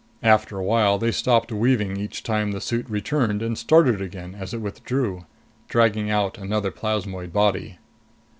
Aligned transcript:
After 0.23 0.57
a 0.57 0.63
while, 0.63 0.97
they 0.97 1.11
stopped 1.11 1.51
weaving 1.51 1.95
each 1.95 2.23
time 2.23 2.53
the 2.53 2.59
suit 2.59 2.87
returned 2.89 3.43
and 3.43 3.55
started 3.55 4.01
again 4.01 4.33
as 4.33 4.51
it 4.51 4.57
withdrew, 4.59 5.27
dragging 5.67 6.09
out 6.09 6.39
another 6.39 6.71
plasmoid 6.71 7.31
body. 7.31 7.77